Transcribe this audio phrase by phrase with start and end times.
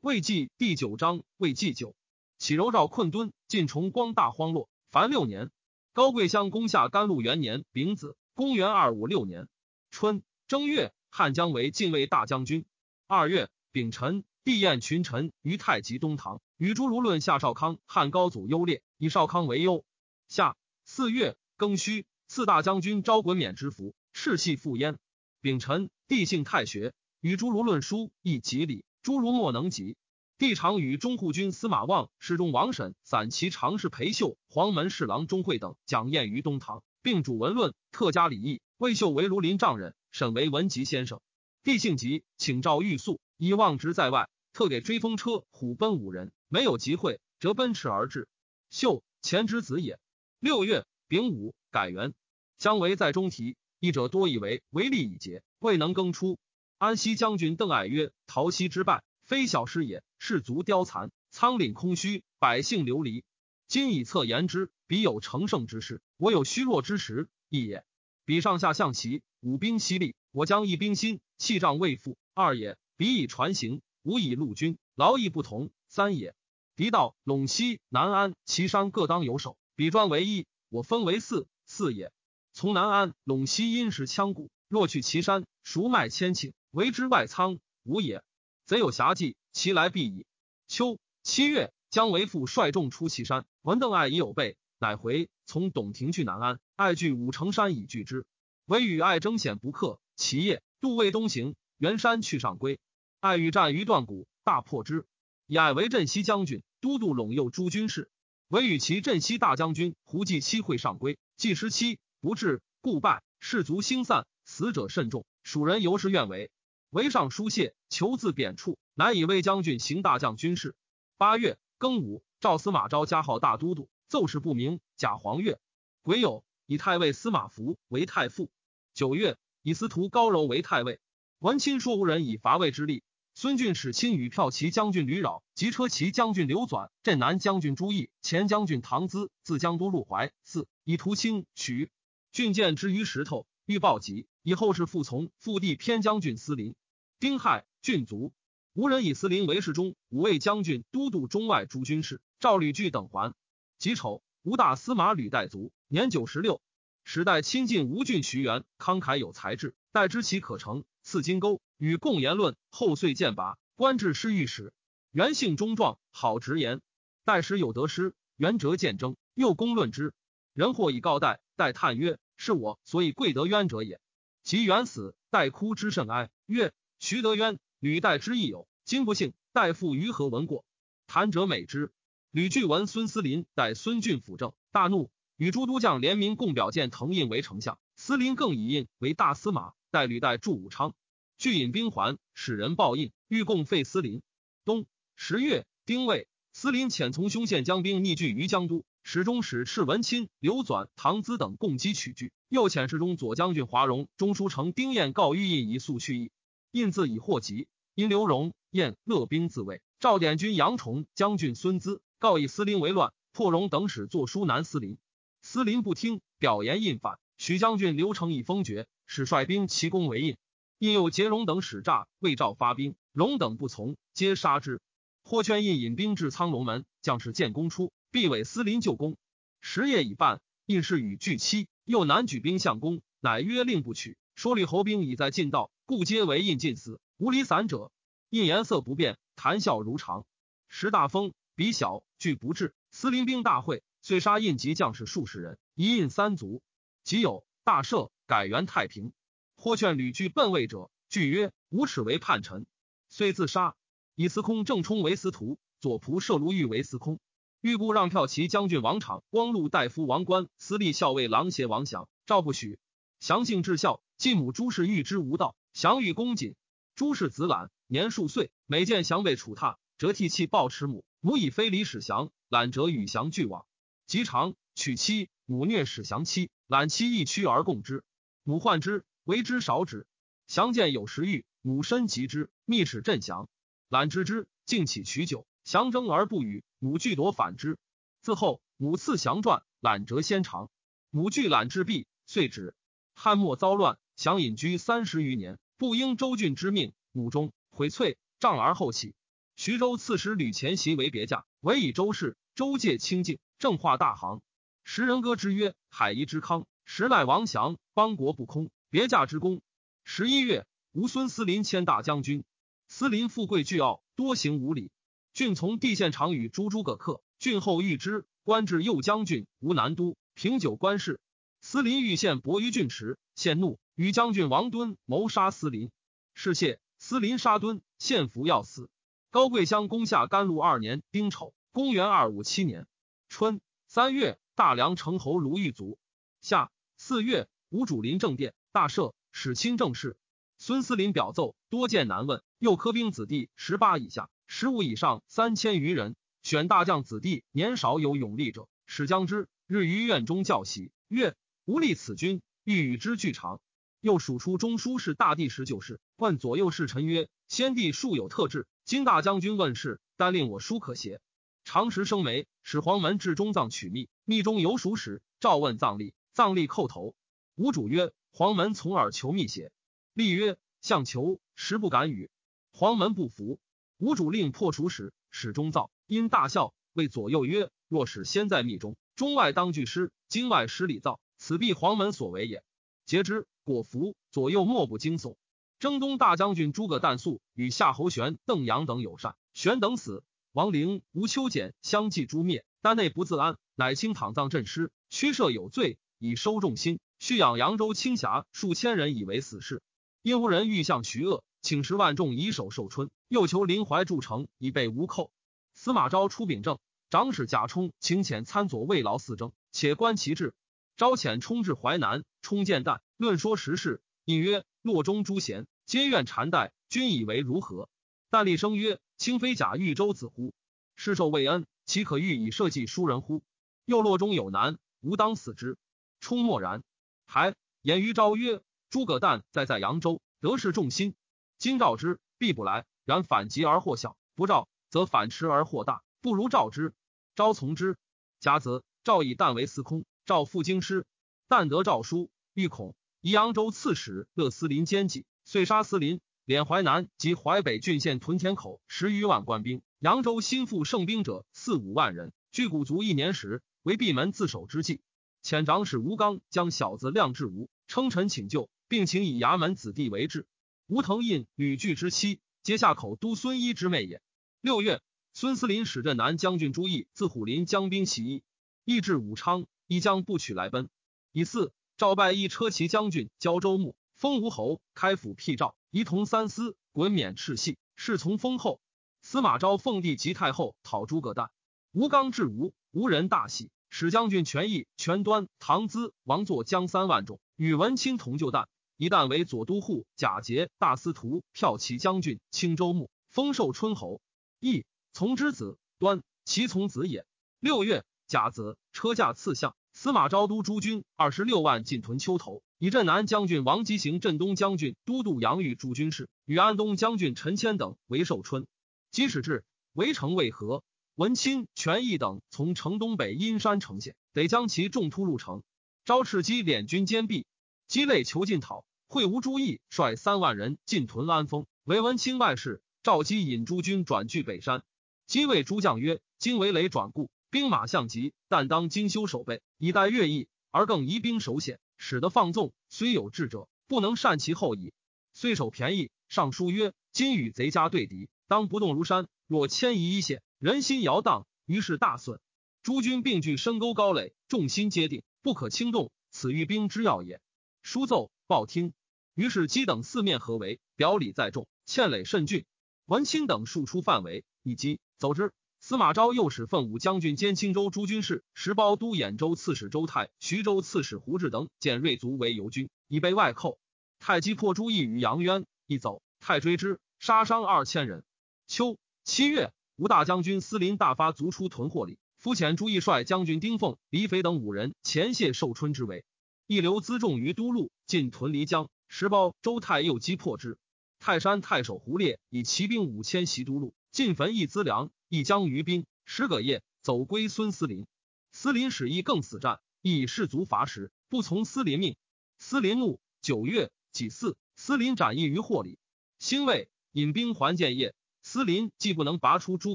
[0.00, 1.94] 魏纪第九章，魏纪九，
[2.38, 4.70] 启柔绕困敦，晋崇光大荒落。
[4.90, 5.50] 凡六年，
[5.92, 9.46] 高贵乡攻下甘露元年丙子，公元二五六年
[9.90, 12.64] 春正月，汉江为晋卫大将军。
[13.08, 19.84] 二月丙辰，帝宴群臣于太极东堂，与诸儒论夏少康汉高祖优劣，以少康为优。
[20.28, 20.56] 夏
[20.86, 24.98] 四月庚戌，四大将军招衮冕之服，士气复焉。
[25.42, 28.82] 丙辰，帝幸太学，与诸儒论书，亦吉礼。
[29.02, 29.96] 诸儒莫能及，
[30.36, 38.60] 帝常与中护军司马望、侍中王审、散骑常侍裴秀、黄门侍郎钟会等讲宴于东堂，并主文论，特加礼义。
[38.76, 41.20] 魏秀为庐陵丈人，沈为文集先生。
[41.62, 48.28] 帝性急，请召御宿，以望职在外，特给追风车、虎奔五人，没有集会，则奔驰而至。
[48.70, 49.98] 秀前之子也。
[50.40, 52.12] 六月丙午，改元。
[52.58, 56.38] 姜维在中提，一者多以为为利已竭，未能更出。
[56.80, 60.02] 安西将军邓艾曰：“陶溪之败，非小事也。
[60.18, 63.22] 士卒凋残，仓廪空虚，百姓流离。
[63.68, 67.84] 今以策言之，彼有成胜之势，我有虚弱之时，亦也。
[68.24, 72.16] 彼上下象棋，武兵犀利，我将一兵心，气仗未复。
[72.32, 72.78] 二也。
[72.96, 75.70] 彼以船行，吾以陆军，劳逸不同。
[75.86, 76.34] 三也。
[76.76, 81.46] 敌道陇西、南安、岐山各当有守，彼专为一，我分为四。
[81.66, 82.10] 四也。
[82.54, 88.22] 从南安、陇西因时羌鼓，若去岐山，孰卖千顷。”为之外仓无也，
[88.64, 90.24] 贼有侠计，其来必矣。
[90.68, 95.28] 秋七月，姜维父率众出祁山，闻邓艾已有备，乃回。
[95.46, 98.24] 从董庭去南安，艾据五城山以拒之。
[98.66, 99.98] 惟与艾争险不克。
[100.14, 102.78] 其夜渡渭东行，袁山去上归。
[103.18, 105.06] 艾与战于断谷，大破之。
[105.46, 108.12] 以艾为镇西将军，都督陇右诸军事。
[108.46, 113.24] 惟与其镇西大将军胡济期会上归，计时期不至，故败。
[113.40, 115.26] 士卒兴散，死者甚众。
[115.42, 116.52] 蜀人尤是愿为。
[116.90, 120.74] 为上书谢，求自贬黜，乃以魏将军行大将军事。
[121.16, 124.80] 八月庚午，赵司马昭加号大都督，奏事不明。
[124.96, 125.58] 假黄钺。
[126.02, 128.50] 癸酉，以太尉司马孚为太傅。
[128.92, 130.98] 九月，以司徒高柔为太尉。
[131.38, 133.04] 文钦说无人以伐魏之力。
[133.36, 140.32] 孙俊使亲与骠骑将军吕扰及车骑将军刘纂、镇南将军朱毅、前将军唐咨自江都入淮。
[140.42, 141.92] 四以图清取
[142.32, 146.74] 郡见之于石头，欲报急，以后是复从复地偏将军司临。
[147.20, 148.32] 丁亥，郡卒，
[148.72, 152.22] 吴人以司林为侍中、五位将军、都督中外诸军事。
[152.38, 153.34] 赵吕据等还。
[153.76, 156.62] 己丑，吴大司马吕岱卒，年九十六。
[157.04, 162.56] 时代亲近吴郡徐元，慷慨有才智，待知其可成，赐金钩，与共言论。
[162.70, 164.72] 后遂剑拔，官至侍御史。
[165.10, 166.80] 元性忠壮，好直言。
[167.26, 170.14] 待时有得失，元折见争，又公论之。
[170.54, 174.00] 人或以告代，代叹曰：“是我所以贵得渊者也。”
[174.42, 176.72] 及元死，代哭之甚哀，曰。
[177.02, 180.66] 徐德渊、吕岱之亦友，今不幸，代父于何闻过？
[181.06, 181.92] 谈者美之。
[182.30, 187.78] 吕据闻孙思林代孙俊辅政，大怒，与诸都将联名共表见滕胤为丞相。
[187.96, 190.94] 思林更以印为大司马，代吕岱驻武昌。
[191.38, 194.20] 据引兵还，使人报印，欲共废思林。
[194.66, 194.84] 冬
[195.16, 202.30] 十月丁未，思林遣从凶县将兵逆拒于江都，始终使赤文钦、刘纂、唐咨等共击取据。
[202.50, 206.30] 又遣侍中左将军华容、中书丞丁彦告谕印以速去意。
[206.72, 209.82] 印自以祸及，因刘荣燕乐兵自卫。
[209.98, 214.96] 赵典军杨崇将军孙资告以司林为乱，破荣等使作书南司林。
[215.42, 217.18] 司林不听，表言印反。
[217.38, 220.36] 许将军刘成以封爵，使率兵齐攻为印。
[220.78, 224.80] 印又结荣等使诈，为赵发兵，荣等不从，皆杀之。
[225.24, 229.16] 霍劝印引兵至苍龙门，将士见攻出，必委司林救攻。
[229.60, 234.16] 时夜已半，印是与拒期，又南举兵向攻，乃曰令不取。
[234.34, 235.70] 说吕侯兵已在近道。
[235.90, 237.90] 故皆为印尽死，无离散者。
[238.28, 240.24] 印颜色不变，谈笑如常。
[240.68, 242.76] 时大风，比小，惧不至。
[242.92, 246.62] 司临兵大会，遂杀印及将士数十人，一印三族。
[247.02, 249.12] 即有大赦，改元太平。
[249.56, 252.66] 或劝吕据奔魏者，据曰：“无耻为叛臣。”
[253.10, 253.74] 遂自杀。
[254.14, 257.18] 以司空郑冲为司徒，左仆射卢玉为司空。
[257.60, 262.78] 欲故让骠骑将军王昶、光禄大夫王冠、司隶校尉郎协王祥，赵不许。
[263.18, 265.56] 祥性至孝，继母朱氏欲之无道。
[265.72, 266.56] 祥与恭谨，
[266.94, 271.04] 朱氏子懒，年数岁，每见祥被处榻，辄涕泣抱持母。
[271.20, 273.66] 母以非礼使祥，懒辄与祥俱往。
[274.06, 278.02] 及长娶妻，母虐使祥妻，懒妻一屈而共之。
[278.42, 280.06] 母患之，为之少止。
[280.48, 283.48] 祥见有时欲，母身及之，密使镇祥。
[283.88, 287.78] 懒知之，竟起取酒，祥争而不语，母拒夺反之。
[288.20, 290.68] 自后，母赐祥传，懒折先尝。
[291.10, 292.74] 母惧懒至弊，遂止。
[293.14, 293.98] 汉末遭乱。
[294.20, 296.92] 想隐居三十余年，不应周郡之命。
[297.10, 299.14] 母中悔淬，仗而后起。
[299.56, 302.36] 徐州刺史吕虔袭为别驾，委以周氏。
[302.54, 304.42] 周介清净，正化大行。
[304.84, 308.68] 时人歌之曰：“海夷之康，时赖王祥，邦国不空。
[308.90, 309.62] 别驾之功。”
[310.04, 312.44] 十一月，吴孙思林迁大将军。
[312.88, 314.90] 思林富贵巨傲，多行无礼。
[315.32, 317.22] 郡从地县常与诸诸葛恪。
[317.38, 321.18] 郡后遇之，官至右将军、吴南都，平酒官事。
[321.62, 325.90] 思林遇县伯于郡池，县怒，与将军王敦谋杀思林。
[326.32, 328.88] 是谢，思林杀敦，献俘要死。
[329.28, 332.86] 高贵乡攻下甘露二年丁丑，公元二五七年
[333.28, 335.98] 春三月，大梁城侯卢玉卒。
[336.40, 340.16] 夏四月，吴主临政殿，大赦，使亲政事。
[340.56, 342.42] 孙思林表奏，多见难问。
[342.58, 349.46] 又科兵子弟十八以下、十五以上三千余人，选大将子弟年少有勇力者，使将之。
[349.66, 351.36] 日于院中教习，曰
[351.66, 353.60] ：“吾立此君，欲与之俱长。”
[354.00, 361.20] 又数出中书侍大帝十九事，问左右侍臣曰：“先帝素有特制，今大将军问事，但令我书可邪？”
[361.64, 367.14] 常时生眉，使黄门至中藏取密，密中有属使，召问藏吏，藏吏叩头。
[367.56, 369.70] 吴主曰：“黄门从耳求密邪？”
[370.16, 372.30] 吏曰：“相求，实不敢与。”
[372.72, 373.60] 黄门不服，
[373.98, 380.10] 吴主令破除使，使中造，因大笑，谓左右曰：“若使先在密中，中外当俱失。
[380.28, 382.64] 今外失礼造，此必黄门所为也。”
[383.04, 384.14] 皆之，果服。
[384.30, 385.36] 左右莫不惊悚。
[385.78, 390.22] 征东大将军诸葛诞素与夏侯玄、邓阳等友善，玄等死，
[390.52, 392.64] 王陵、吴秋俭相继诛灭。
[392.82, 397.00] 丹内不自安，乃清躺葬阵尸，驱赦有罪，以收众心。
[397.18, 399.82] 蓄养扬州青霞数千人，以为死事。
[400.22, 405.30] 因无人欲向徐恶，请十万众以守寿春，又求临淮筑城，以备吴寇。
[405.74, 406.78] 司马昭出秉政，
[407.10, 410.54] 长史贾充请遣参佐慰劳四征，且观其志。
[410.96, 417.90] 昭遣冲至淮南，冲见旦，论说时事，隐曰：“洛中诸贤皆怨禅代，君以为如何？”
[418.30, 420.54] 但厉声曰：“卿非假豫州子乎？
[420.96, 423.42] 世受未恩，岂可欲以社稷疏人乎？
[423.84, 425.76] 又洛中有难，吾当死之。”
[426.18, 426.82] 冲默然。
[427.26, 428.62] 还言于昭曰。
[428.88, 431.14] 诸葛诞在在扬州，得势众心。
[431.58, 436.94] 今召之，必不来；然反急而祸小，不召则反迟而祸大，不如召之。
[437.34, 437.98] 昭从之。
[438.40, 441.04] 甲子，赵以旦为司空，赵赴京师。
[441.50, 449.82] 旦得诏书，欲恐宜扬州刺史乐思林奸计，遂杀思林，敛淮南及淮北郡县屯田口十余万官兵。
[449.98, 455.00] 扬州新复盛兵者四五万人，据古足一年时，为闭门自守之计。
[455.42, 458.68] 遣长史吴刚将小子亮至吴，称臣请救。
[458.90, 460.48] 并请以衙门子弟为质。
[460.88, 464.20] 吴腾胤、吕据之妻，皆下口都孙一之妹也。
[464.60, 465.00] 六月，
[465.32, 468.42] 孙思林使镇南将军朱毅自虎林将兵起义，
[468.84, 470.90] 义至武昌，一将不取来奔。
[471.30, 478.80] 以四，赵拜一车骑将军交州牧，封吴侯，开府辟赵，仪同三司，滚冕赤系，侍从封后。
[479.20, 481.50] 司马昭奉帝及太后讨诸葛诞，
[481.92, 488.66] 吴刚至吴，吴人大喜，使将军权益、权端、唐咨、王作将三万众与文钦同就诞。
[488.96, 494.22] 一旦为左都护、贾节、大司徒、骠骑将军、青州牧，封寿春侯。
[494.58, 497.26] 义从之子端，其从子也。
[497.58, 499.76] 六月，甲子，车驾赐相。
[500.02, 508.66] 司马昭都诸军二十六万进屯丘头，以镇南将军王基行、镇东将军都督杨玉诸军事，与安东将军陈谦等为寿春。
[509.10, 509.62] 即使至，
[509.92, 510.82] 围城未合，
[511.16, 515.62] 文钦、权义等从城东北阴山城陷，得将其众突入城。
[516.06, 517.44] 昭赤击敛军坚壁，
[517.86, 518.86] 击累求进讨。
[519.06, 522.80] 会吴朱义率三万人进屯安丰，为文钦外事。
[523.02, 524.82] 赵基引诸军转据北山。
[525.26, 532.72] 基谓诸将曰：“今为雷转固，兵马相急，但当精修守备，以待月益，而更移兵守险，使得放纵。
[532.88, 534.92] 虽有智者，不能善其后矣。
[535.32, 539.26] 虽守便宜，尚书曰：今与贼家对敌，当不动如山。
[539.48, 542.40] 若迁移一线，人心摇荡，于是大损。
[542.84, 546.12] 诸军并据深沟高垒，众心皆定，不可轻动。
[546.30, 547.40] 此欲兵之要也。”
[547.82, 548.92] 书奏报听。
[549.34, 552.64] 于是基等四面合围，表里在众，堑垒甚峻。
[553.06, 555.52] 文钦等数出范围，以击走之。
[555.82, 563.78] 司马昭又使奋武将军兼青州诸军事、石包都兖州刺史周泰、徐州刺史胡志等简锐卒为游军，以备外寇。
[564.18, 568.24] 太击破朱义于杨渊，一走，太追之，杀伤二千人。
[568.66, 576.26] 秋七月，吴大将军司林大发卒出屯获里，肤遣朱义率将军丁奉、李斐等五人前谢寿春之围，
[576.66, 578.90] 一留辎重于都路，进屯漓江。
[579.08, 580.76] 石包周泰又击破之。
[581.18, 586.06] 泰山太守胡烈以骑兵五千袭都路，进焚一资粮，一将于兵。
[586.24, 588.06] 十个夜走归孙思林。
[588.52, 592.16] 思林使意更死战，以士卒伐食，不从思林命。
[592.58, 593.20] 思林怒。
[593.42, 595.98] 九月己巳，思林斩义于霍里。
[596.38, 598.14] 兴未引兵还建业。
[598.42, 599.94] 司林既不能拔出诸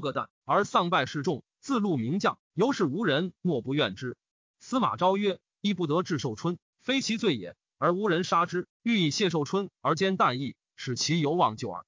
[0.00, 4.16] 葛诞，而丧败示众，自戮名将，由是无人莫不怨之。
[4.58, 11.84] 司马昭曰：“亦不得治寿春，非其罪也，而无人杀之，欲以谢寿春而兼旦意，使其犹望救耳。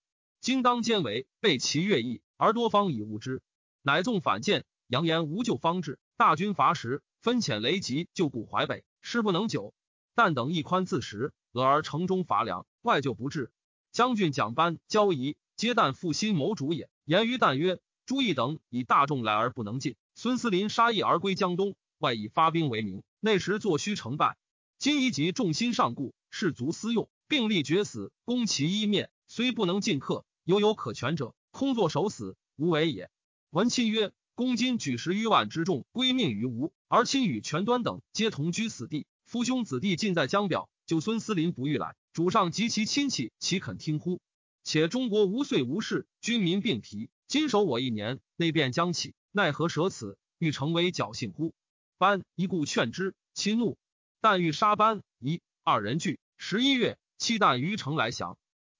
[0.48, 3.42] 今当兼为备其乐意，而多方以误之，
[3.82, 5.98] 乃纵反见，扬言无救方志。
[6.16, 9.74] 大军伐时，分遣雷吉救固淮北，师不能久。
[10.14, 13.52] 但等一宽自食，俄而城中乏粮，外救不至。
[13.92, 16.88] 将军蒋班、交仪皆旦复心谋主也。
[17.04, 24.38] 言于旦曰：朱毅等以大众来而不能进，孙思林杀义而归江东。”外以发兵为名，内时作虚成败。
[24.78, 33.10] 今宜及众心上固，士卒私用，并力决死，攻其一面，虽不能尽克，犹有可全者，空作守死，无为也。
[33.50, 44.22] 文钦曰：公今举十余万之众归命于吴，而亲与全端等皆同居死地，父兄子弟尽在江表，就孙思林不欲来，主上及其亲戚，岂肯听乎？
[44.64, 50.16] 且中国无岁无事，军民并疲，今守我一年，内变将起，奈何舍此？
[50.38, 51.52] 欲成为侥幸乎？
[51.98, 53.76] 班一故劝之，亲怒，
[54.22, 56.18] 但欲杀班一二人聚。
[56.38, 58.38] 十一月，弃旦于城来降。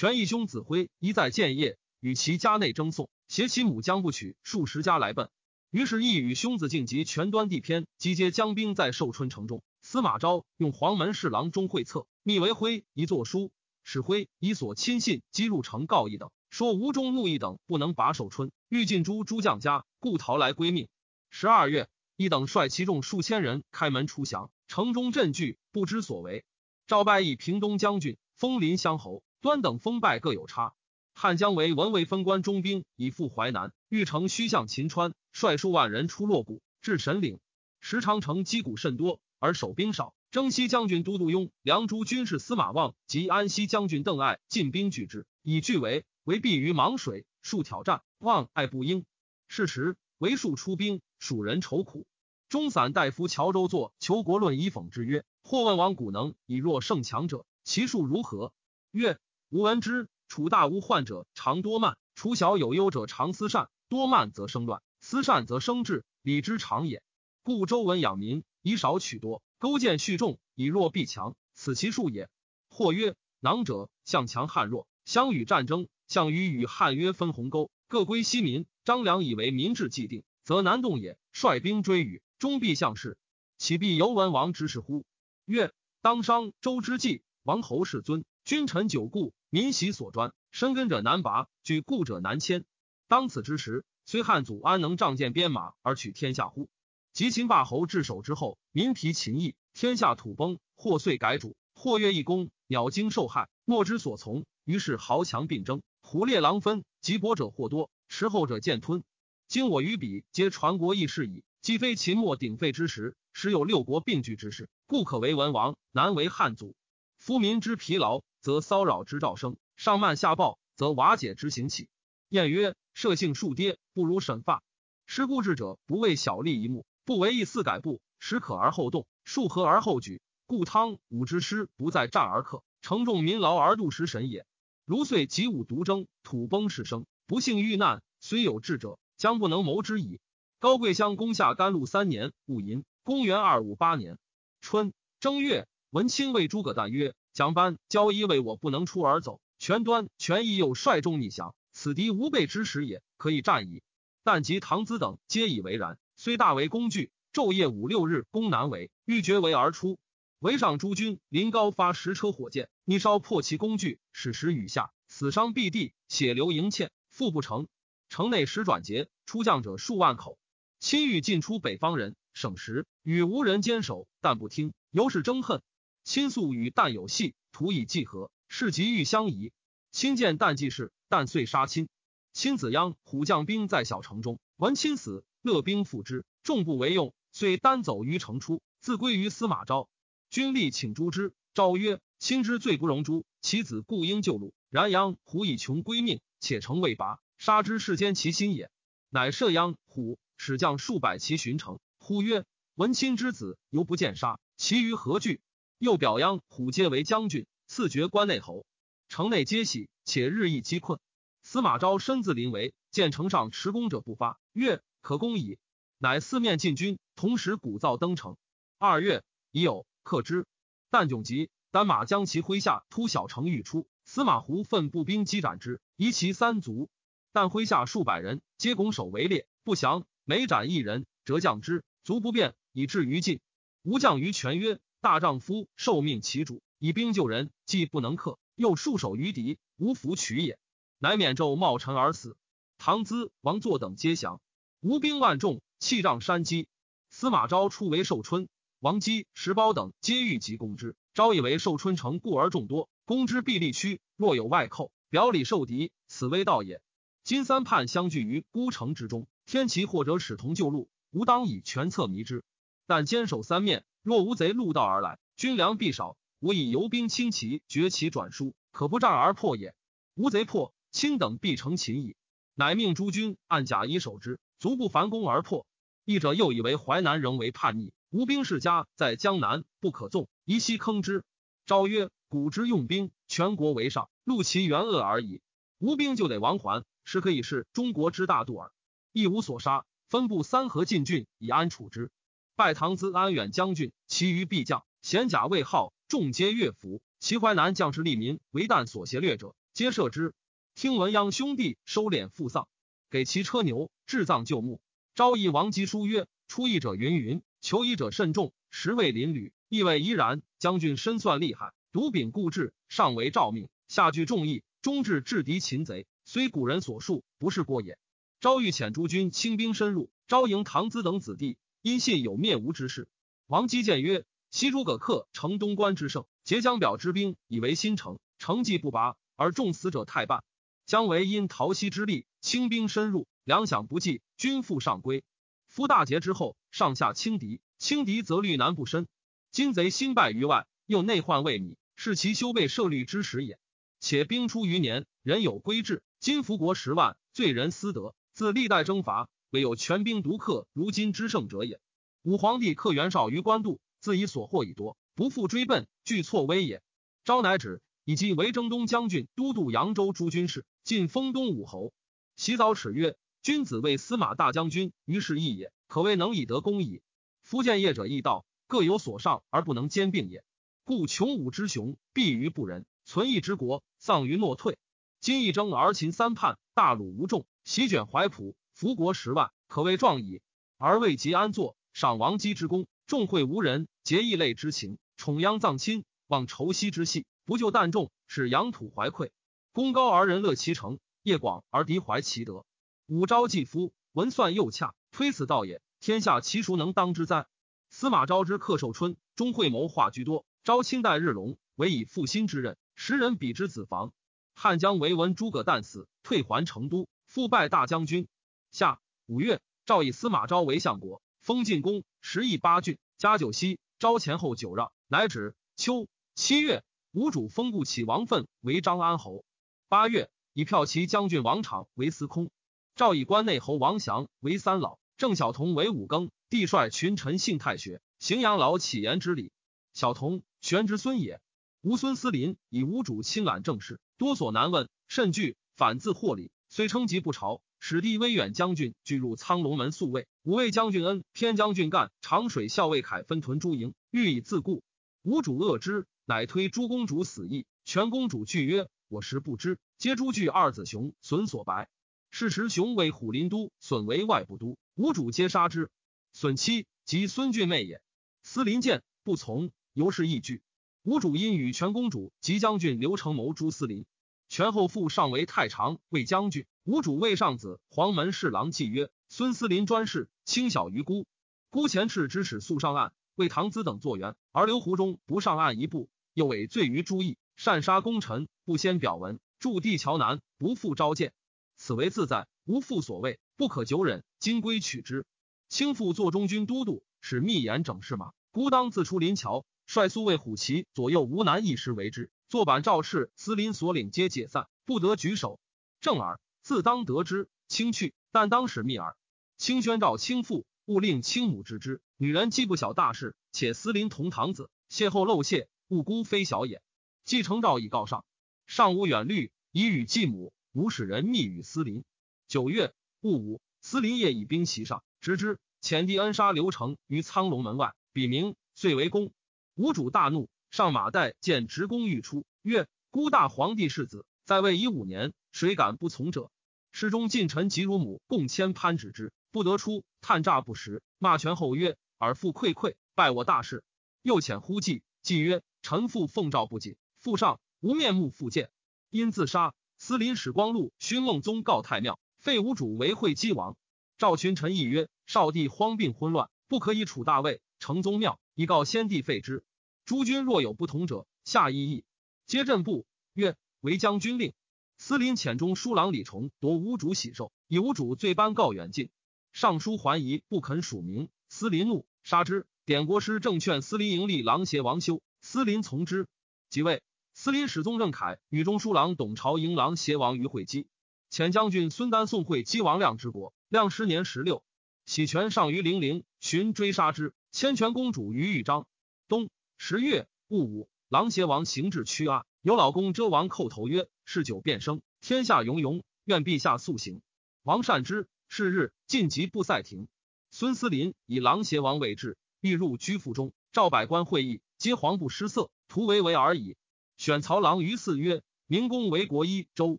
[0.00, 5.28] 权义兄子辉一在建业，与其家内争讼，携其母将不取，数十家来奔。
[5.70, 9.62] 于是亦与兄子晋及全端地偏，集结将兵在寿春城中。
[9.82, 13.52] 司马昭用黄门侍郎钟会策密为辉一作书，
[13.84, 20.88] 使辉以所亲信击入城告义等，说吴中怒意等不能把寿春，欲进诸诸将家，故逃来归命。
[21.28, 21.90] 十二月。
[22.16, 26.46] 一等率其众数千人开门出降，城中震惧，不知所为。
[26.86, 29.22] 赵拜以平东将军，封临乡侯。
[29.40, 30.74] 端等封拜各有差。
[31.14, 33.72] 汉将为文为分关中兵，以赴淮南。
[33.88, 37.40] 欲乘须向秦川，率数万人出洛谷，至神岭。
[37.80, 40.14] 时长城击鼓甚多，而守兵少。
[40.30, 49.04] 征西将军都督雍、梁诸军事司马望及安西将军邓艾进兵拒之，以拒为为避于芒水，数挑战，望爱不应。
[49.48, 52.06] 是时为数出兵，蜀人愁苦。
[52.48, 58.52] 中散大夫乔州作《求国论》以讽之曰：“或问王古能以弱胜强者，其数如何？”
[58.92, 59.18] 曰
[59.50, 63.68] ：“吾闻之，楚大无患者常多慢，楚小有忧者常思善。
[63.88, 67.02] 多慢则生乱，思善则生智，礼之常也。
[67.42, 72.28] 故周文养民，以少取多，勾践蓄众，以弱避强，此其数也。”
[72.70, 78.66] 或曰：“囊者向强汉弱，相与战争，项羽与汉约分鸿沟，各归西民。
[78.84, 83.18] 张良以为民志既定，则难动也，率兵追与。”终必向事，
[83.58, 85.04] 岂必由文王之事乎？
[85.44, 92.64] 曰：当商周之际，王侯世尊，君臣久固，民习所专，深根者难拔，举固者难迁。
[93.06, 96.68] 当此之时，虽汉祖安能仗剑鞭马而取天下乎？
[97.12, 104.44] 及秦霸侯至守之后，民疲秦邑，天下土崩，或遂改主，或越一公，鸟惊受害，莫之所从。
[104.64, 109.04] 于是豪强并争，虎猎狼分，急薄者或多，持后者渐吞。
[109.46, 111.44] 今我与彼皆传国义事矣。
[111.62, 116.74] 既非秦末鼎沸之时，时有六国并据之势，故可为文王，难为汉祖。
[117.16, 121.88] 夫民之疲劳，则骚扰之兆生；上慢下暴，则瓦解之行起。
[122.28, 124.62] 晏曰：射性树跌，不如审发。
[125.06, 130.22] 失故智者，不为小利一目，不为意四改步，时可而后动，数合而后举。
[130.46, 134.46] 故汤武之师不在战而克，承重民劳而度时神也。
[134.84, 140.20] 如遂及武独争，土崩事生，不幸遇难，虽有智者，将不能谋之矣。
[140.58, 144.18] 高贵乡攻下甘露三年，戊寅，公元二五八年
[144.60, 153.82] 春正月，文钦谓诸葛诞曰：“蒋班、交衣为我不能出而走，全端、全义又率众逆降，此敌无备之时也，可以战矣。
[154.24, 159.98] 但及唐子等皆以为然，虽大为工具，昼夜五六日攻难为，欲绝围而出。
[160.40, 167.68] 围上诸军临高发十车火箭，逆烧破其工具，使时雨下，死伤必地，血流盈堑，复不成。
[168.08, 170.36] 城内时转捷，出将者数万口。”
[170.80, 175.62] 亲欲进出北方人，省时与无人坚守，但不听，由是争恨。
[176.10, 179.52] 亲素与旦有隙，图以计和，事急欲相疑。
[179.92, 181.88] 亲见旦既事，旦遂杀亲。
[182.32, 189.88] 亲子鞅虎将兵在小城中，闻亲死，乐兵复之，众不为用，遂单走于城出，自归于司马昭。
[190.30, 194.50] 君力请诛之，昭曰：亲之罪不容诛，其子故应救戮。
[194.68, 198.68] 然鞅虎以穷归命，且城未拔，杀之世间其心也。
[199.10, 200.18] 乃射鞅虎。
[200.36, 205.40] 使将数百骑巡城，呼曰：“闻亲之子，犹不见杀，其余何惧？”
[205.80, 208.66] 又表扬虎皆为将军，赐爵关内侯。
[209.08, 211.00] 城内皆喜，且日益饥困。
[211.42, 215.56] 司马昭身自临围，见城上持弓者不发，曰：“可攻矣。”
[215.96, 218.36] 乃四面进军，同时鼓噪登城。
[218.76, 220.44] 二月，已有克之。
[220.90, 226.90] 但窘急，单马将其麾下突小城欲出，司马胡奋步兵击斩之，夷其三族。
[227.32, 230.04] 但麾下数百人皆拱手为列，不降。
[230.26, 233.40] 每斩一人，折将之，卒不变，以至于尽。
[233.82, 240.58] 吴将于权曰：“大丈夫受命其主，以兵救人，既不能克，又束手于敌，无福取也。”
[241.02, 242.36] 乃免胄冒尘而死。
[242.76, 244.42] 唐咨、王作等皆降。
[244.80, 246.68] 吴兵万众，弃仗山积。
[247.08, 248.46] 司马昭出为寿春，
[248.78, 250.94] 王基、石苞等皆欲急攻之。
[251.14, 254.02] 昭以为寿春城故而众多，攻之必力屈。
[254.16, 256.82] 若有外寇，表里受敌，此危道也。
[257.24, 259.26] 今三叛相聚于孤城之中。
[259.46, 262.44] 天齐或者使同救路，吾当以全策迷之。
[262.90, 266.16] 但坚守三面，若无贼路道而来，军粮必少。
[266.40, 269.76] 吾以游兵轻骑绝其转输，可不战而破也。
[270.16, 272.16] 无贼破，卿等必成擒矣。
[272.56, 275.66] 乃命诸军按甲以守之，足不反攻而破。
[276.04, 281.22] 一者又以为淮南仍为叛逆，吴兵世家在江南，不可纵，宜悉坑之。
[281.66, 285.40] 昭曰：古之用兵，全国为上，戮其元恶而已。
[285.78, 288.72] 吴兵就得亡还，是可以是中国之大度耳。
[289.12, 292.10] 一无所杀，分布三河禁郡以安处之。
[292.60, 297.00] 拜唐咨安远将军，其余必将贤甲魏号，众皆乐服。
[297.18, 300.34] 齐淮南将士利民为旦所挟掠者，皆射之。
[300.74, 302.68] 听闻央兄弟收敛父丧，
[303.08, 304.82] 给其车牛，治葬旧墓。
[305.14, 310.42] 昭义王吉书曰：出役者云云，求医者甚众，实为邻旅，意味怡然。
[310.58, 316.06] 将军深算厉害，独秉固志，上为诏命，下具众义，终至制敌擒贼。
[316.26, 317.96] 虽古人所述，不是过也。
[318.38, 323.08] 昭欲遣诸军轻兵深入，招迎唐咨等子弟，因信有灭吴之势。
[323.46, 330.44] 王基谏曰：“西诸葛恪成东关之胜，结江表之兵以为新城，城计不拔，而众死者太半。
[330.86, 335.24] 姜维因逃西之力，轻兵深入，粮饷不济，军复上归。
[335.66, 339.06] 夫大捷之后，上下轻敌，轻敌则虑难不深。
[339.50, 343.58] 今贼新败于外，又内患未弭，是其修备设虑之时也。
[344.00, 351.80] 且兵出余年，人有归志，今服国十万，罪人私德。”自历代征伐，唯有全兵独克如今之胜者也。
[352.22, 356.82] 武皇帝克袁绍于官渡，自以所获已多，不复追奔，惧错威也。
[357.24, 361.92] 昭乃止，以及为征东将军、都督扬州诸军事，进封东武侯。
[362.36, 367.02] 洗澡耻曰：“君子为司马大将军，于是义也，可谓能以得功矣。”
[367.42, 370.44] 夫见业者义道，各有所上而不能兼并也。
[370.84, 374.78] 故穷武之雄，必于不仁；存义之国，丧于诺退。
[375.20, 377.46] 今一征而秦三叛，大虏无众。
[377.64, 380.40] 席卷怀朴，服国十万，可谓壮矣。
[380.78, 389.32] 而未及安坐，赏王姬之功，众会无人，结异类之情，宠殃葬亲，望仇息之系，不救旦众，使扬土怀愧。
[389.72, 392.64] 功高而人乐其成，业广而敌怀其德。
[393.06, 395.82] 武昭既夫，文算又洽，推此道也。
[396.00, 397.48] 天下其孰能当之哉？
[397.90, 400.46] 司马昭之克寿春，终会谋划居多。
[400.64, 404.14] 昭亲代日隆，唯以复兴之任，时人比之子房。
[404.54, 407.10] 汉将为闻诸葛诞死，退还成都。
[407.26, 408.26] 复拜大将军。
[408.72, 413.78] 夏五月，诏以司马昭为相国，封晋公，十邑八郡，加九锡。
[413.98, 415.54] 昭前后九让，乃止。
[415.76, 419.44] 秋七月，吴主封故起王奋为张安侯。
[419.88, 422.50] 八月，以骠骑将军王昶为司空。
[422.94, 426.30] 诏以关内侯王祥为三老，郑晓彤为五更。
[426.48, 429.52] 帝率群臣信太学，荥阳老启言之礼。
[429.92, 431.40] 小童玄之孙也。
[431.82, 436.50] 吴孙思林以吴主亲揽政事，多所难问，甚惧，反自获礼。
[436.68, 440.28] 虽称疾不朝，使弟威远将军拒入苍龙门宿卫。
[440.42, 444.82] 五位将军恩，偏将军干，长水校尉凯分屯诸营，欲以自固。
[445.22, 447.66] 吴主恶之，乃推诸公主死役。
[447.86, 451.88] 全公主惧曰：“我实不知。”皆诸惧二子雄损所白。
[452.30, 454.78] 是时雄为虎林都，损为外部都。
[454.94, 455.90] 吴主皆杀之。
[456.32, 458.02] 损妻即孙俊妹也。
[458.42, 460.62] 司林见不从，由是亦惧。
[461.02, 464.04] 吴主因与全公主及将军刘承谋诛司林。
[464.50, 471.24] 权后父上为太常魏将军，吴主魏上子黄门侍郎季曰：“孙思林专事，轻小于孤。
[471.70, 481.32] 孤前赤之使速上岸，为唐咨等作援，而刘胡中不上岸一步，又委罪于朱毅，擅杀功臣，不先表文，驻地桥南，不复召见。
[481.76, 484.24] 此为自在，无复所谓，不可久忍。
[484.40, 485.26] 今归取之。
[485.68, 495.60] 卿父做中军都督，使密言整事马，孤当自出临桥，率苏魏虎骑左右吴南一时为之。”坐板赵氏、司林所领皆解散，不得举手。
[496.00, 499.16] 正耳，自当得之，轻去，但当使密耳。
[499.56, 502.02] 卿宣召卿父，勿令卿母知之。
[502.16, 506.82] 女人既不晓大事，且司林同堂子，邂逅漏泄，勿孤非小也。
[507.24, 508.24] 继承诏已告上，
[508.66, 510.52] 上无远虑，以与继母。
[510.72, 512.02] 吾使人密与司林。
[512.48, 515.60] 九月戊午，司林夜以兵袭上，直之。
[515.80, 519.32] 遣帝恩杀刘成于苍龙门外，笔名，遂为公。
[519.76, 520.48] 吴主大怒。
[520.70, 526.50] 上马岱见执公欲出，曰：“孤大皇帝世子，在位已五年，谁敢不从者？”
[526.92, 533.82] 侍中近臣及乳母共迁潘止之，不得出，探诈不实，骂权后曰：“尔父愧愧，拜我大事。”
[534.22, 538.70] 又遣呼计，计曰：“臣父奉诏不谨，父上无面目复见，
[539.10, 543.76] 因自杀。”司林史光禄勋孟宗告太庙，废吴主为会稽王。
[544.18, 549.64] 赵群臣议曰：“少帝荒病昏乱，不可以处大位，成宗庙，以告先帝废之。
[550.10, 552.02] 诸君若有不同者，下议议。”
[552.44, 554.54] 皆镇部曰：“为将军令。”
[554.98, 559.10] 司林遣中书郎李崇夺吴主喜寿，以吴主罪颁告远近。
[559.52, 562.66] 尚书桓疑不肯署名，司林怒，杀之。
[562.84, 566.26] 典国师正劝司林迎立郎邪王修，司林从之。
[566.70, 570.88] 即位，司林始宗任凯与中书郎董朝迎郎邪王于会稽。
[571.28, 574.64] 前将军孙丹宋会稽王亮之国，亮十年十六，
[575.06, 578.88] 喜权上于零陵，寻追杀之，千泉公主于豫章。
[579.28, 579.48] 东
[579.82, 582.44] 十月戊午，狼邪王行至屈阿。
[582.60, 587.22] 有老公遮王叩头曰：“嗜酒变生，天下庸庸，愿陛下速行。”
[587.64, 588.28] 王善之。
[588.46, 590.06] 是日，晋级不赛庭。
[590.50, 596.76] 孙思林以狼邪王为质，欲入居府中，召百官会议，皆惶不失色，徒为为而已。
[597.16, 599.98] 选曹郎于寺曰：“明公为国一州，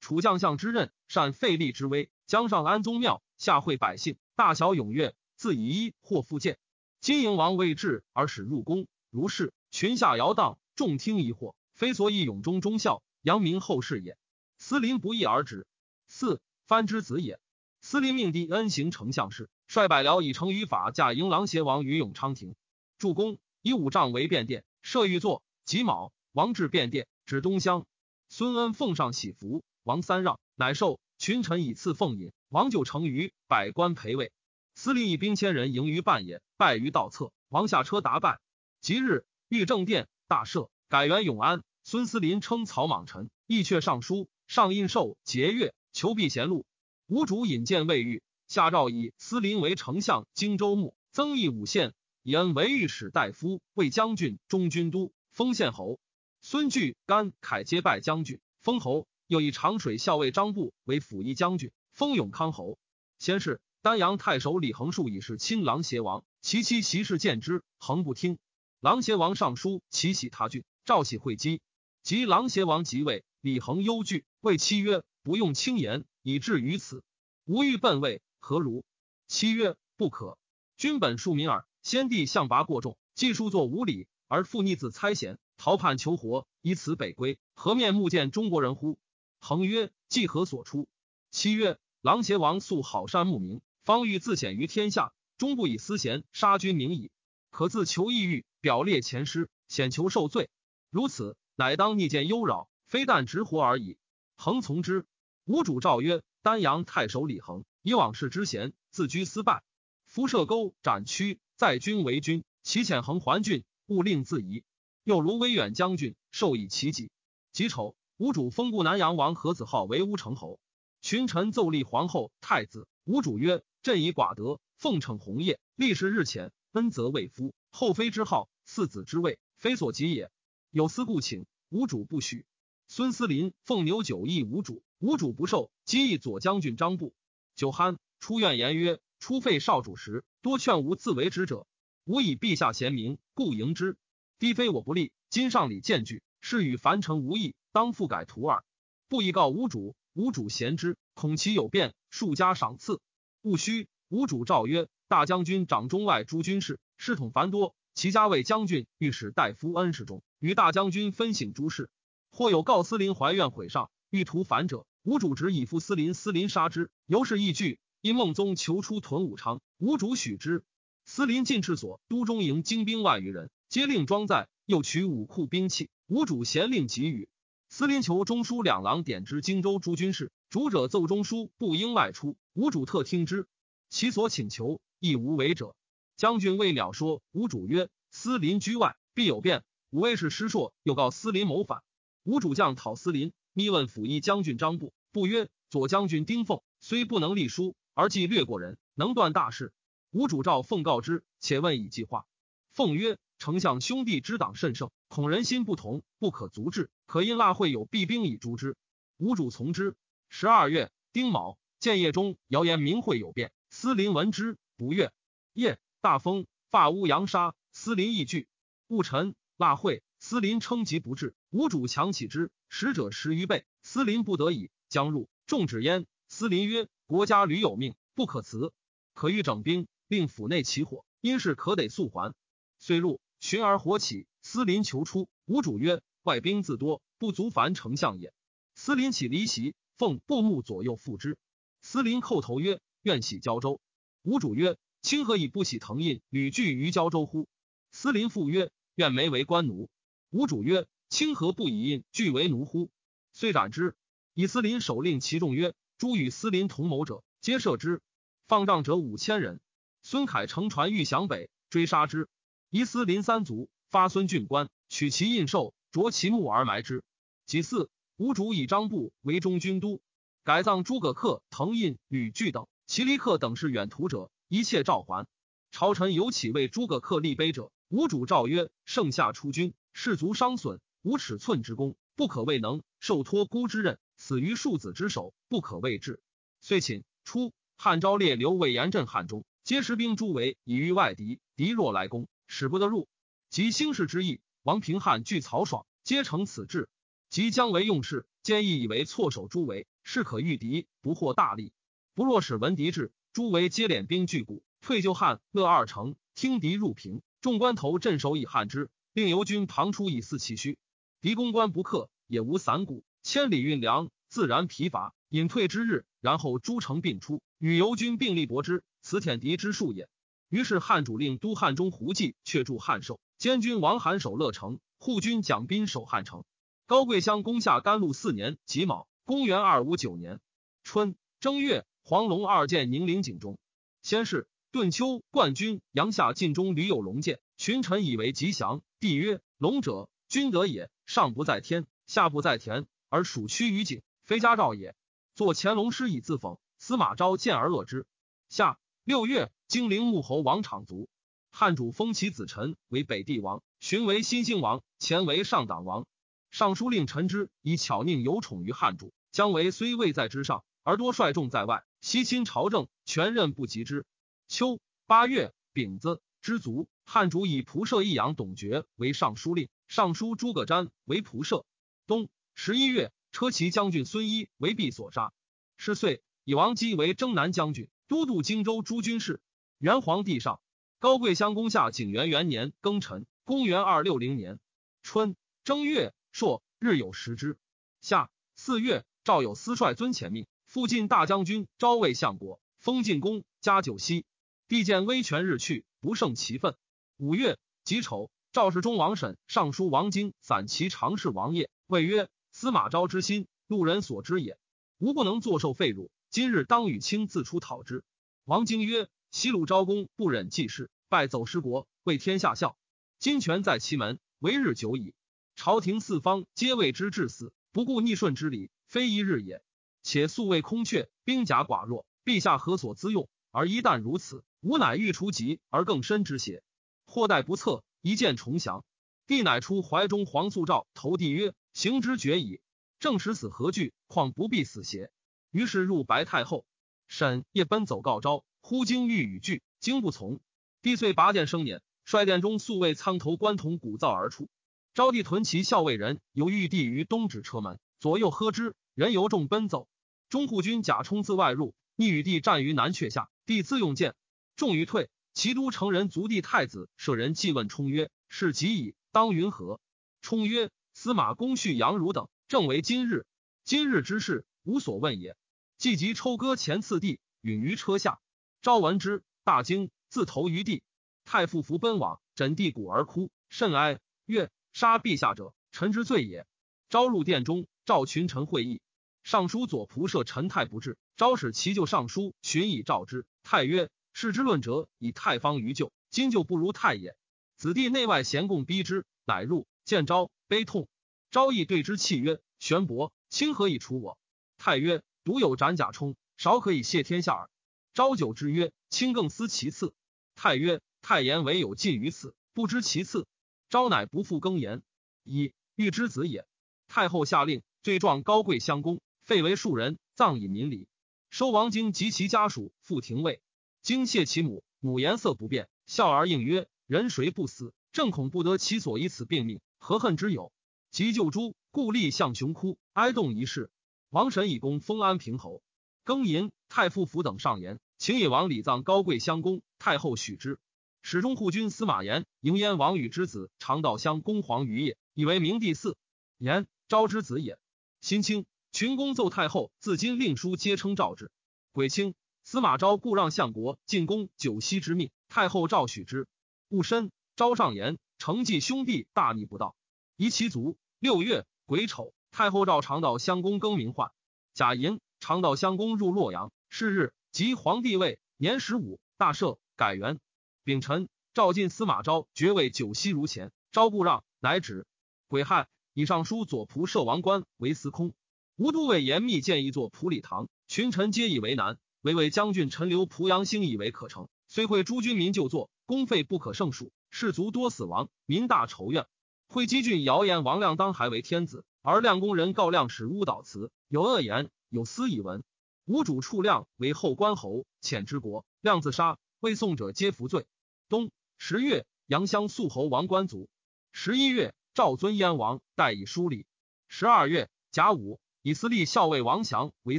[0.00, 6.58] 楚将相之任，善废立之威，将上安宗庙，下会百姓，大小踊跃，自以一或复见。
[7.00, 14.16] 金营王未至而使入宫，如是群下摇荡，众听疑惑。”非所以永中忠孝，扬名后世也。
[14.58, 15.66] 司林不义而止。
[16.06, 17.40] 四藩之子也。
[17.80, 22.54] 司林命帝恩行丞相事，率百僚以成于法，驾迎郎邪王于永昌亭。
[22.98, 25.42] 筑宫以五丈为便殿，设御座。
[25.64, 27.84] 己卯，王至便殿，指东乡。
[28.28, 31.00] 孙恩奉上喜服，王三让，乃受。
[31.18, 32.32] 群臣以赐奉饮。
[32.48, 34.30] 王就成于百官陪位。
[34.74, 37.32] 司林以兵千人迎于半野，败于道侧。
[37.48, 38.38] 王下车答拜。
[38.82, 41.62] 即日，御正殿大赦，改元永安。
[41.84, 46.66] 孙思林称曹莽臣，义阙尚书，上印绶节钺，求避贤禄。
[47.06, 56.00] 吴主引荐未遇，下诏以思林为丞相、荆州牧，增邑五县，以恩为御史大夫、卫将军、中军都，封县侯。
[56.40, 59.06] 孙据、甘凯皆拜将军，封侯。
[59.28, 62.78] 又以长水校尉张布为辅义将军，封永康侯。
[63.20, 68.38] 先是，丹阳太守李恒树以是亲郎邪王，其妻席氏见之，恒不听。
[68.82, 71.60] 郎邪王上书，其喜他郡，召喜会稽。
[72.02, 77.04] 及郎邪王即位，李恒忧惧，谓妻曰：“不用轻言，以至于此。
[77.44, 78.84] 吾欲奔位，何如？”
[79.28, 80.36] 妻曰：“不可。
[80.76, 88.98] 君本庶民耳，先帝相拔过重，既数作无礼，而复逆子猜贤，逃叛求活，以此北归，何面目见中国人乎？”
[89.38, 90.88] 恒曰：“既何所出？”
[91.30, 97.12] 妻曰：“郎邪王素好善慕名，方欲自显于天下，终不以私贤杀君名矣。
[97.52, 100.48] 可自求异欲，表列前师，显求受罪。
[100.88, 103.98] 如此。”乃当逆见忧扰，非但直活而已。
[104.36, 105.04] 恒从之。
[105.44, 109.62] 吴主诏曰：丹阳太守李恒以往事之贤，自居私败，
[110.06, 112.42] 夫射钩斩屈，在军为君。
[112.62, 114.64] 其遣恒还郡，勿令自疑。
[115.04, 117.10] 又如威远将军，授以其己。
[117.52, 120.58] 己丑，吴主封故南阳王何子浩为乌城侯。
[121.02, 122.88] 群臣奏立皇后、太子。
[123.04, 127.52] 吴主曰：朕以寡德，奉承鸿业，历时日浅，恩泽未夫。
[127.70, 130.30] 后妃之号，四子之位，非所及也。
[130.70, 131.44] 有司故请。
[131.68, 132.46] 无主不许。
[132.88, 137.14] 孙思林奉牛酒议吴主，无主不受，今议左将军张布。
[137.54, 141.66] 酒酣，出怨言曰：“初废少主时，多劝吾自为之者。
[142.04, 143.98] 吾以陛下贤明，故迎之。
[144.38, 148.64] 低非我不利，今上礼见据，是与樊城无异，当复改图耳。
[149.06, 153.02] 不以告吴主，吴主贤之，恐其有变，数加赏赐。
[153.42, 161.90] 戊戌，吾主诏曰：大将军掌中外诸军事，事统繁多。”其家为将军、御史大夫、恩侍中，与大将军分省诸事。
[162.30, 166.90] 或有告司林怀怨毁上，欲图反者，吴主直以夫司林，司林杀之。
[167.06, 167.78] 由是义惧。
[168.00, 170.64] 因孟宗求出屯武昌，吴主许之。
[171.04, 175.88] 司林进赤所，都中营精兵万余人，皆令装载，又取武库兵器。
[176.08, 177.28] 吴主咸令给予。
[177.68, 182.36] 司林求中书两郎点知荆州诸军事，主者奏中书不应外出。
[182.54, 183.46] 吴主特听之，
[183.88, 185.76] 其所请求亦无违者。
[186.22, 191.82] 将军魏淼说：“吴主曰：‘司林居外，必有变。’武威是师硕，又告司林谋反。
[192.22, 199.72] 吴主将讨司林，密问府尹将军张布，布曰：‘左将军丁奉虽不能立书，而既略过人，能断大事。’
[200.14, 202.24] 吴主召奉告之，且问以计划。
[202.70, 208.76] 奉曰：‘丞相兄弟之党甚盛，恐人心不同，不可足治，可因腊会有弊兵以诛之。’
[209.18, 209.96] 吴主从之。
[210.28, 215.10] 十二月丁卯，建业中谣言明会有变，司林闻之，不悦。
[215.52, 215.80] 夜。
[216.02, 218.48] 大风，发乌扬沙，司林亦惧。
[218.88, 223.64] 戊辰，腊会，司林称疾不至，吴主强起之，使者十余倍。
[223.84, 226.06] 司林不得已，将入，众止焉。
[226.26, 228.72] 司林曰：“国家屡有命，不可辞。
[229.14, 232.34] 可欲整兵，令府内起火，因事可得速还。”
[232.80, 234.26] 遂入，寻而火起。
[234.42, 238.34] 司林求出，吴主曰：“外兵自多，不足烦丞相也。”
[238.74, 241.38] 司林起离席，奉布幕左右附之。
[241.80, 243.80] 司林叩头曰：“愿喜交州。”
[244.22, 247.48] 吴主曰：“清河以不喜腾印，屡拒于交州乎？”
[247.92, 249.90] 司临复曰：“愿没为官奴。”
[250.30, 252.90] 吴主曰：“清河不以印拒为奴乎？”
[253.34, 253.94] 遂斩之。
[254.34, 258.00] 以司林首令其众曰：“诸与司林同谋者，皆射之。
[258.48, 259.60] 放仗者五千人。”
[260.02, 262.28] 孙凯乘船欲降北，追杀之。
[262.70, 267.04] 夷司林三族，发孙郡官，取其印绶，着其墓而埋之。
[267.44, 270.00] 己巳，吴主以张布为中军都，
[270.42, 272.66] 改葬诸葛恪、滕印、吕据等。
[272.86, 275.26] 其离客等是远途者，一切召还。
[275.70, 282.82] 朝臣有起为诸葛恪立碑者，吴主诏曰：“盛夏出军，士卒伤损，无尺寸之功，不可谓能。
[283.00, 286.20] 受托孤之任，死于庶子之手，不可谓治。”
[286.60, 287.02] 遂寝。
[287.24, 291.40] 初，汉昭烈刘魏严镇汉中，皆实兵诸围，以御外敌。
[291.56, 292.28] 敌若来攻。
[292.46, 293.08] 使不得入，
[293.48, 296.90] 及兴事之意，王平汉拒曹爽，皆成此志。
[297.30, 301.72] 即将为用事，坚毅以为措手诸围，是可御敌，不获大利。
[302.12, 307.22] 不若使闻敌至，诸围皆敛兵拒谷，退就汉乐二城，听敌入平。
[307.40, 310.76] 众关头镇守以汉之，令游军旁出以四其虚。
[311.22, 315.14] 敌攻关不克，也无散谷，千里运粮，自然疲乏。
[315.30, 320.10] 隐退之日，然后诸城并出，与游军并力搏之，此舔敌之术也。
[320.50, 326.44] 于是汉主令都汉中胡济却驻汉寿，监军王罕守乐城，护军蒋斌守汉城。
[326.86, 330.38] 高贵乡攻下甘露四年己卯，公元二五九年
[330.84, 333.58] 春正月，黄龙二剑宁陵井中。
[334.02, 338.82] 先是，顿丘冠军阳下晋中屡有龙剑，群臣以为吉祥。
[338.98, 340.90] 帝曰：“龙者，君德也。
[341.06, 344.96] 上不在天，下不在田，而属屈于井，非家兆也。”
[345.34, 346.58] 作乾隆诗以自讽。
[346.78, 348.06] 司马昭见而恶之。
[348.48, 349.52] 下六月。
[349.68, 351.08] 金陵穆侯王昶卒，
[351.50, 356.06] 汉主封其子臣为北地王，寻为新兴王，前为上党王。
[356.50, 364.04] 尚书令陈之以巧佞有宠于汉主，姜维虽位在之上，而多率众在外，西侵朝政，权任不及之。
[364.48, 366.88] 秋八月丙子，知卒。
[367.04, 371.64] 汉主以仆射益阳董厥为尚书令，尚书诸葛瞻为仆射。
[372.08, 375.32] 冬十一月，车骑将军孙一为避所杀。
[375.76, 379.40] 是岁，以王基为征南将军，都督荆州诸军事。
[379.78, 380.60] 元皇帝上，
[380.98, 384.58] 高贵乡公下景元元年庚辰，公元二六零年
[385.04, 387.56] 春正月朔，日有食之。
[388.00, 394.24] 夏四月，赵有司率尊前命，附近大将军，昭魏相国，封晋公，加九锡。
[394.68, 396.76] 帝见威权日去，不胜其愤。
[397.18, 404.56] 五月己丑，赵世忠王审尚书王经散骑常侍王业，谓曰：“司马昭之心，路人所知也。
[404.96, 408.02] 吾不能坐受废辱，今日当与卿自出讨之。”
[408.46, 409.10] 王经曰。
[409.30, 412.78] 西鲁昭公不忍济世，败走失国，为天下笑。
[413.18, 415.12] 今权在其门，为日久矣。
[415.54, 419.62] 朝廷四方皆为之致死，不顾逆顺之理，非一日也。
[420.02, 423.28] 且素未空阙，兵甲寡弱，陛下何所资用？
[423.50, 426.62] 而一旦如此，吾乃欲除疾而更深之邪？
[427.04, 428.84] 或待不测，一箭重降。
[429.26, 432.60] 帝乃出怀中黄素诏，投帝曰：“行之决矣。
[432.98, 433.92] 正使死何惧？
[434.06, 435.10] 况不必死邪？”
[435.52, 436.64] 于是入白太后，
[437.08, 438.44] 沈夜奔走告昭。
[438.60, 440.40] 忽惊欲与拒，惊不从。
[440.82, 444.48] 帝遂拔剑生辇，率殿中素卫苍头官童鼓噪而出。
[444.94, 449.88] 昭帝屯骑校尉人由御帝于东指车门，左右喝之，人由众奔走。
[450.28, 453.30] 中护军贾充自外入，逆与帝战于南阙下。
[453.46, 454.14] 帝自用剑，
[454.56, 455.10] 众于退。
[455.34, 459.80] 齐都城人族弟太子舍人祭问冲曰：“是即矣，当云何？”
[460.20, 463.24] 冲曰：“司马公婿杨儒等，正为今日。
[463.64, 465.36] 今日之事，无所问也。”
[465.78, 468.20] 既即抽戈前次第，允于车下。
[468.60, 470.82] 昭闻之，大惊，自投于地。
[471.24, 476.46] 太傅伏奔往，枕地骨而哭，甚哀，曰：“杀陛下者，臣之罪也。”
[476.90, 478.80] 昭入殿中，召群臣会议。
[479.22, 483.24] 尚书左仆射陈泰不至，昭使其就尚书寻以召之。
[483.42, 487.16] 太曰：“事之论者，以太方于旧，今就不如太也。”
[487.56, 490.88] 子弟内外咸共逼之，乃入见昭，悲痛。
[491.30, 494.18] 昭亦对之泣曰：“玄伯，卿何以除我？”
[494.58, 497.50] 太曰：“独有斩甲冲，少可以谢天下耳。”
[497.94, 499.94] 昭久之曰：“卿更思其次。”
[500.34, 503.26] 太曰：“太言唯有尽于此，不知其次。”
[503.70, 504.82] 昭乃不复更言。
[505.24, 506.46] 以欲之子也。
[506.88, 510.86] 太后下令，罪状高贵相公，废为庶人，葬以民礼。
[511.30, 513.42] 收王经及其家属，复廷尉。
[513.82, 517.74] 经谢其母，母颜色不变，笑而应曰：“人谁不死？
[517.90, 520.52] 正恐不得其所以此病命，何恨之有？”
[520.92, 523.68] 急救诸故立向雄哭，哀动一世。
[524.10, 525.60] 王神以功封安平侯。
[526.04, 529.60] 庚寅，太傅府等上言，请以王礼葬高贵襄公。
[529.80, 530.60] 太后许之。
[531.02, 535.96] 始中护军司马炎迎燕王宇之子常道襄公皇于业，以为明帝嗣。
[536.38, 537.58] 言昭之子也。
[538.02, 541.30] 新清，群公奏太后，自今令书皆称诏之。
[541.70, 546.26] 癸清，司马昭故让相国进宫九锡之命，太后诏许之。
[546.68, 549.76] 戊申，昭上言，承继兄弟大逆不道，
[550.16, 550.76] 夷其族。
[550.98, 554.10] 六月癸丑，太后诏常道襄公更名换。
[554.52, 560.18] 贾寅，常道襄公入洛阳，是日即皇帝位，年十五，大赦，改元。
[560.64, 564.88] 丙辰，召进司马昭爵位九锡如前，昭不让，乃止。
[565.28, 568.14] 癸亥，以上书左仆射王冠为司空。
[568.56, 571.78] 吴都尉严密建一座仆礼堂，群臣皆以为难。
[572.00, 579.06] 唯为将军陈留濮阳兴以为可成，虽会诸军民就坐，公费不可胜数，士卒多死亡，民大仇怨。
[579.46, 585.44] 会稽郡谣言王亮当还为天子，而亮公人告亮使诬导辞，有恶言，有私以闻。
[585.84, 589.18] 吴主处亮为后关侯，遣之国，亮自杀。
[589.38, 590.46] 未送者皆服罪。
[590.88, 593.48] 冬十月，阳乡肃侯王冠卒。
[593.92, 596.46] 十一月，赵尊燕王，代以书礼。
[596.88, 599.98] 十二月甲午，以司隶校尉王祥为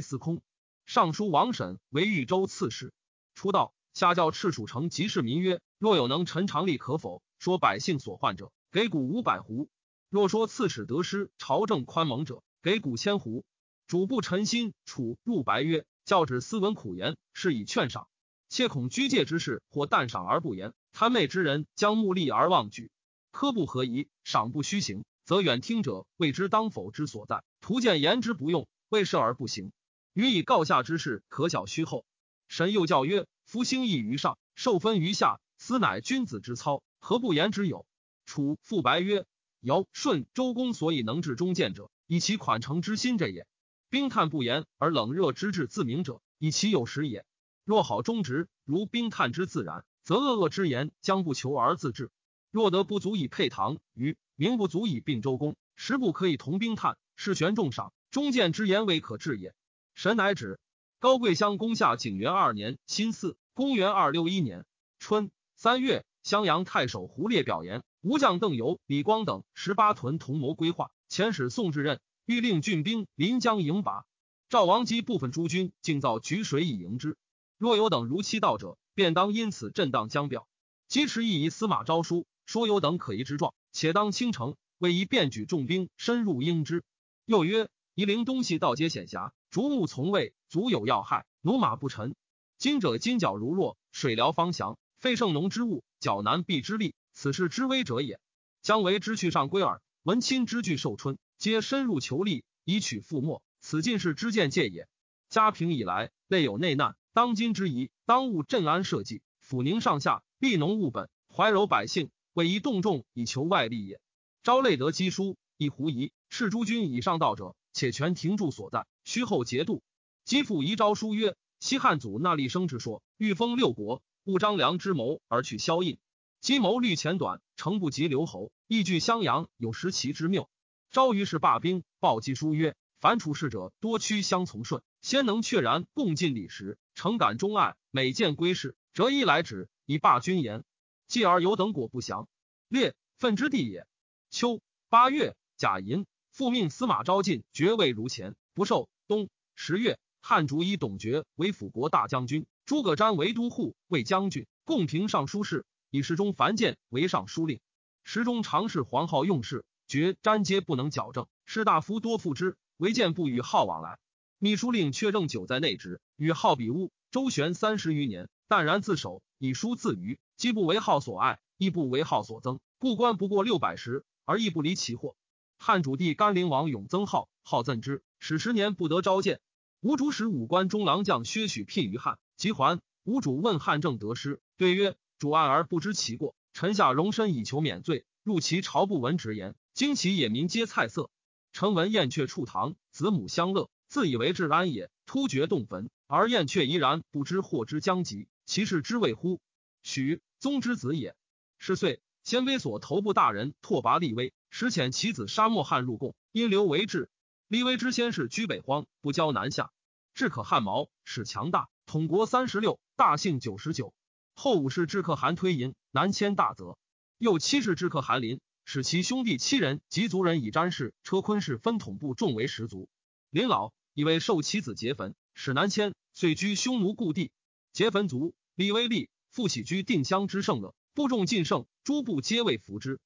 [0.00, 0.42] 司空，
[0.84, 2.92] 尚书王审为豫州刺史。
[3.36, 7.22] 初到，下教赤楚城及市民曰：若有能陈长吏可否？
[7.38, 9.68] 说百姓所患者，给谷五百斛；
[10.10, 13.44] 若说刺史得失，朝政宽蒙者，给谷千斛。
[13.86, 18.08] 主不臣心，楚入白曰：教旨斯文苦言，是以劝赏。
[18.48, 22.90] 切恐居戒之事，或淡赏而不言，贪昧之人将目利而忘举。
[23.34, 27.42] 科不合宜，赏不虚行，则远听者未知当否之所在。
[27.60, 29.72] 徒见言之不用，未设而不行。
[30.12, 32.06] 予以告下之事，可小虚后。
[32.46, 37.86] 神又教曰：夫兴义于上，受分于下，斯乃君子之操，何不言之有？
[38.24, 39.26] 楚复白曰：
[39.58, 43.48] 尧舜周公所以能治中见者，以其款诚之心者也。
[43.90, 47.26] 冰炭不言而冷热之至自明者，以其有时也。
[47.64, 52.12] 若好忠直，如冰炭之自然，则恶恶之言将不求而自治。
[52.54, 56.96] 若得不足以配唐虞，名不足以并周公，实不可以同兵炭。
[57.16, 59.52] 是权重赏，忠谏之言未可治也。
[59.96, 60.60] 神乃止。
[61.00, 64.64] 高贵乡攻下景元二年辛巳，公元二六一年
[65.00, 74.04] 春三月，襄阳太守胡烈表言，吴将邓游、李光等十八屯同谋规划，遣使宋至任，欲令郡兵临江迎拔。
[74.48, 77.16] 赵王基部分诸军竟造举水以迎之。
[77.58, 80.46] 若有等如期到者，便当因此震荡江表。
[80.86, 86.84] 即持亦以司马昭书，说有等可疑之状，且当倾城，为一便举重兵深入应之。
[87.24, 92.14] 又曰：夷陵东西道皆险狭，竹木从未，足有要害，驽马不沉。
[92.58, 98.20] 今者金角如若，水疗方详，非盛农之物，较难避之力，此事之危者也。
[98.62, 99.80] 将为之去上归耳。
[100.02, 103.42] 文亲之惧受春，皆深入求利，以取覆没。
[103.60, 104.86] 此进士之见戒也。
[105.30, 106.94] 家平以来，内有内难。
[107.12, 114.00] 当今之宜，当务镇安社稷，抚宁上下，利农务本，怀柔百姓，为一动众以求外利也。
[114.42, 119.82] 昭累得积书，以狐疑，斥诸君以上道者，且全停驻所在，虚后节度。
[120.24, 125.98] 基父遗昭书曰：西汉祖纳立生之说，欲封六国，误张良之谋而去萧印。
[126.40, 130.50] 积谋虑浅短，诚不及留侯，亦据襄阳，有时其之谬。
[130.90, 134.82] 昭于是罢兵，报基书曰：凡处事者，多趋相从顺。
[135.00, 140.64] 先能确然共进礼时，诚感忠爱，每见归事，折衣来止，以罢君言。
[141.06, 142.28] 继而有等果不详，
[142.68, 143.86] 列愤之地也。
[144.30, 148.88] 秋八月，甲寅，复命司马昭进爵位如前，不受。
[149.06, 157.60] 冬十月，汉主以董厥为辅国大将军，诸葛瞻为都护卫将军，共平尚书事，以侍中樊建为尚书令。
[158.02, 163.98] 时中常侍黄皓用事，厥瞻皆不能矫正，士大夫多附之，唯见不与皓往来。
[164.38, 172.58] 秘书令却正久在内职，与好比屋周旋三十余年，淡然自守，以书自娱，既不为好所爱，亦不为好所增。
[172.80, 175.14] 故官不过六百石，而亦不离其祸。
[175.56, 179.40] 汉主帝甘陵王永增号，号赠之，始十年不得召见。
[179.80, 182.80] 吴主使武官中郎将薛许聘于汉，即还。
[183.04, 188.06] 吴主问汉正得失，对曰：主案而不知其过，臣下容身以求免罪。
[188.24, 191.10] 入其朝不闻直言，惊其野民皆菜色。
[191.52, 193.70] 臣闻燕雀处堂，子母相乐。
[193.94, 199.40] 自以为治安也，突厥动坟，而燕却怡然不知祸之将及，其事之谓乎？
[199.84, 201.14] 许宗之子也。
[201.58, 207.08] 十岁，鲜卑所头部大人拓跋力威，时遣其子沙漠汉入贡，因刘为质。
[207.46, 209.70] 力威之先是居北荒，不交南下，
[210.12, 213.94] 至可汗毛，使强大，统国三十六，大姓九十九。
[214.34, 216.76] 后五世至可汗推银，南迁大泽。
[217.16, 222.88] 又七世至可汗林，使其兄弟七人及族人以詹氏、车坤氏分统部众为十族。
[223.30, 223.72] 临老。
[223.94, 227.30] 以为受其子劫坟，使南迁，遂居匈奴故地，
[227.72, 228.34] 劫焚族。
[228.56, 233.00] 立威立，复起居定襄之盛乐，部众尽盛，诸部皆为服之。